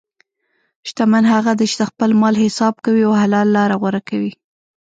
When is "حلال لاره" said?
3.21-3.75